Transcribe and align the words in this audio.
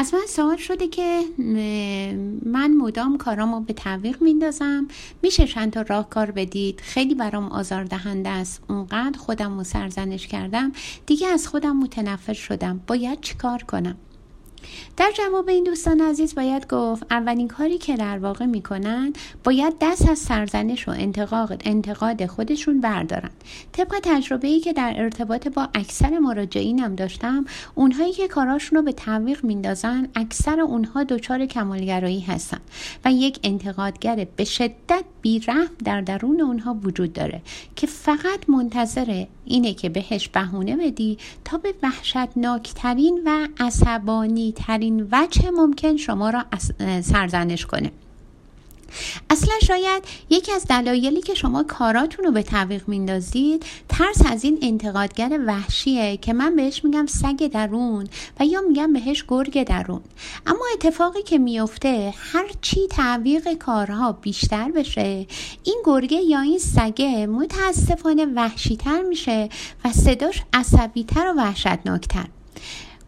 از 0.00 0.14
من 0.14 0.26
سوال 0.28 0.56
شده 0.56 0.88
که 0.88 1.22
من 2.46 2.76
مدام 2.76 3.18
کارامو 3.18 3.60
به 3.60 3.72
تعویق 3.72 4.22
میندازم. 4.22 4.88
میشه 5.22 5.46
چند 5.46 5.72
تا 5.72 5.82
راهکار 5.82 6.30
بدید؟ 6.30 6.80
خیلی 6.80 7.14
برام 7.14 7.48
آزار 7.48 7.84
دهنده 7.84 8.28
است. 8.28 8.62
اونقدر 8.68 9.18
خودم 9.18 9.58
رو 9.58 9.64
سرزنش 9.64 10.26
کردم. 10.26 10.72
دیگه 11.06 11.28
از 11.28 11.48
خودم 11.48 11.76
متنفر 11.76 12.32
شدم. 12.32 12.80
باید 12.86 13.20
چیکار 13.20 13.62
کنم؟ 13.62 13.96
در 14.96 15.12
جواب 15.14 15.48
این 15.48 15.64
دوستان 15.64 16.00
عزیز 16.00 16.34
باید 16.34 16.66
گفت 16.66 17.02
اولین 17.10 17.48
کاری 17.48 17.78
که 17.78 17.96
در 17.96 18.18
واقع 18.18 18.46
می‌کنن 18.46 19.12
باید 19.44 19.74
دست 19.80 20.08
از 20.08 20.18
سرزنش 20.18 20.88
و 20.88 20.90
انتقاد, 20.90 21.62
انتقاد 21.64 22.26
خودشون 22.26 22.80
بردارن 22.80 23.30
طبق 23.72 24.00
تجربه 24.02 24.48
ای 24.48 24.60
که 24.60 24.72
در 24.72 24.94
ارتباط 24.96 25.48
با 25.48 25.68
اکثر 25.74 26.18
مراجعینم 26.18 26.94
داشتم 26.94 27.44
اونهایی 27.74 28.12
که 28.12 28.28
کاراشون 28.28 28.78
رو 28.78 28.84
به 28.84 28.92
تعویق 28.92 29.44
میندازن 29.44 30.08
اکثر 30.14 30.60
اونها 30.60 31.04
دچار 31.04 31.46
کمالگرایی 31.46 32.20
هستن 32.20 32.60
و 33.04 33.12
یک 33.12 33.38
انتقادگر 33.44 34.26
به 34.36 34.44
شدت 34.44 35.04
بیرحم 35.22 35.70
در 35.84 36.00
درون 36.00 36.40
اونها 36.40 36.76
وجود 36.84 37.12
داره 37.12 37.42
که 37.76 37.86
فقط 37.86 38.48
منتظر 38.48 39.24
اینه 39.44 39.74
که 39.74 39.88
بهش 39.88 40.28
بهونه 40.28 40.76
بدی 40.76 41.18
تا 41.44 41.58
به 41.58 41.74
وحشتناکترین 41.82 43.22
و 43.26 43.48
عصبانی 43.58 44.52
ترین 44.52 45.08
وجه 45.12 45.50
ممکن 45.50 45.96
شما 45.96 46.30
را 46.30 46.44
سرزنش 47.00 47.66
کنه. 47.66 47.90
اصلا 49.30 49.54
شاید 49.62 50.04
یکی 50.30 50.52
از 50.52 50.66
دلایلی 50.66 51.20
که 51.20 51.34
شما 51.34 51.62
کاراتون 51.62 52.24
رو 52.24 52.32
به 52.32 52.42
تعویق 52.42 52.88
میندازید 52.88 53.64
ترس 53.88 54.22
از 54.26 54.44
این 54.44 54.58
انتقادگر 54.62 55.40
وحشیه 55.46 56.16
که 56.16 56.32
من 56.32 56.56
بهش 56.56 56.84
میگم 56.84 57.06
سگ 57.06 57.46
درون 57.46 58.08
و 58.40 58.44
یا 58.44 58.60
میگم 58.60 58.92
بهش 58.92 59.24
گرگ 59.28 59.64
درون. 59.64 60.00
اما 60.46 60.64
اتفاقی 60.74 61.22
که 61.22 61.38
میفته 61.38 62.14
هر 62.16 62.50
چی 62.60 62.86
تعویق 62.86 63.54
کارها 63.54 64.12
بیشتر 64.12 64.70
بشه 64.70 65.26
این 65.64 65.82
گرگه 65.84 66.16
یا 66.16 66.40
این 66.40 66.58
سگه 66.58 67.26
متاسفانه 67.26 68.26
وحشیتر 68.26 69.02
میشه 69.02 69.48
و 69.84 69.92
صداش 69.92 70.42
عصبیتر 70.52 71.26
و 71.26 71.38
وحشتناکتر. 71.38 72.26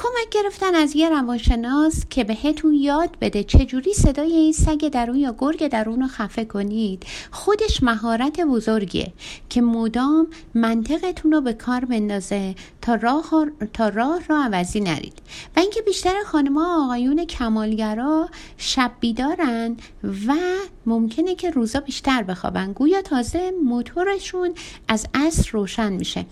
کمک 0.00 0.28
گرفتن 0.30 0.74
از 0.74 0.96
یه 0.96 1.08
روانشناس 1.08 2.04
که 2.10 2.24
بهتون 2.24 2.74
یاد 2.74 3.16
بده 3.20 3.44
چجوری 3.44 3.94
صدای 3.94 4.32
این 4.32 4.52
سگ 4.52 4.88
درون 4.88 5.16
یا 5.16 5.34
گرگ 5.38 5.68
درون 5.68 6.00
رو 6.00 6.06
خفه 6.06 6.44
کنید. 6.44 7.06
خودش 7.30 7.82
مهارت 7.82 8.40
بزرگیه 8.40 9.12
که 9.48 9.60
مدام 9.60 10.26
منطقتون 10.54 11.32
رو 11.32 11.40
به 11.40 11.52
کار 11.52 11.84
بندازه 11.84 12.54
تا 12.82 12.94
راه, 12.94 13.46
تا 13.72 13.88
راه 13.88 14.26
را 14.28 14.44
عوضی 14.44 14.80
نرید. 14.80 15.18
و 15.56 15.60
اینکه 15.60 15.82
بیشتر 15.82 16.14
خانمها 16.26 16.84
آقایون 16.84 17.24
کمالگرا 17.24 18.28
شب 18.56 18.92
بیدارن 19.00 19.76
و 20.26 20.34
ممکنه 20.86 21.34
که 21.34 21.50
روزا 21.50 21.80
بیشتر 21.80 22.22
بخوابن. 22.22 22.72
گویا 22.72 23.02
تازه 23.02 23.52
موتورشون 23.64 24.54
از 24.88 25.06
اصر 25.14 25.50
روشن 25.52 25.92
میشه. 25.92 26.26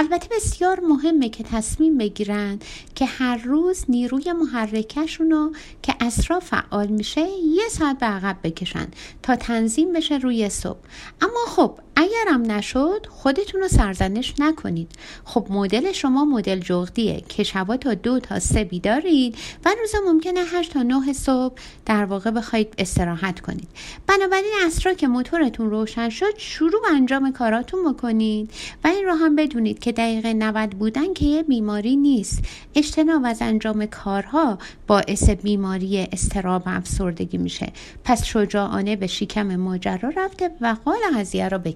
البته 0.00 0.28
بسیار 0.36 0.80
مهمه 0.80 1.28
که 1.28 1.44
تصمیم 1.44 1.98
بگیرن 1.98 2.58
که 2.94 3.04
هر 3.04 3.36
روز 3.36 3.84
نیروی 3.88 4.32
محرکشون 4.32 5.30
رو 5.30 5.52
که 5.82 5.94
اسرا 6.00 6.40
فعال 6.40 6.86
میشه 6.86 7.20
یه 7.54 7.68
ساعت 7.70 7.98
به 7.98 8.06
عقب 8.06 8.36
بکشن 8.44 8.88
تا 9.22 9.36
تنظیم 9.36 9.92
بشه 9.92 10.16
روی 10.16 10.48
صبح. 10.48 10.78
اما 11.20 11.40
خب 11.48 11.78
اگرم 12.20 12.52
نشد 12.52 13.06
خودتون 13.10 13.60
رو 13.60 13.68
سرزنش 13.68 14.34
نکنید. 14.38 14.90
خب 15.24 15.46
مدل 15.50 15.92
شما 15.92 16.24
مدل 16.24 16.58
جغدیه. 16.58 17.20
که 17.28 17.42
شبا 17.42 17.76
تا 17.76 17.94
دو 17.94 18.20
تا 18.20 18.38
سه 18.38 18.64
بیدارید 18.64 19.36
و 19.64 19.70
روزا 19.80 19.98
ممکنه 20.12 20.40
هشت 20.40 20.72
تا 20.72 20.82
نه 20.82 21.12
صبح 21.12 21.54
در 21.86 22.04
واقع 22.04 22.30
بخواید 22.30 22.74
استراحت 22.78 23.40
کنید. 23.40 23.68
بنابراین 24.06 24.52
اسرا 24.66 24.94
که 24.94 25.08
موتورتون 25.08 25.70
روشن 25.70 26.08
شد 26.08 26.38
شروع 26.38 26.82
به 26.82 26.94
انجام 26.94 27.32
کاراتون 27.32 27.92
بکنید 27.92 28.50
و 28.84 28.88
این 28.88 29.04
رو 29.04 29.14
هم 29.14 29.36
بدونید 29.36 29.78
که 29.78 29.92
دقیقه 29.92 30.34
90 30.34 30.70
بودن 30.70 31.14
که 31.14 31.26
یه 31.26 31.42
بیماری 31.42 31.96
نیست. 31.96 32.42
اجتناب 32.74 33.22
از 33.24 33.42
انجام 33.42 33.86
کارها 33.86 34.58
باعث 34.86 35.30
بیماری 35.30 36.08
استراب 36.12 36.62
و 36.66 36.70
افسردگی 36.70 37.38
میشه. 37.38 37.72
پس 38.04 38.24
شجاعانه 38.24 38.96
به 38.96 39.06
شکم 39.06 39.56
ماجرا 39.56 40.12
رفته 40.16 40.50
و 40.60 40.76
قال 40.84 40.98
قضیه 41.16 41.48
را 41.48 41.58
به 41.58 41.72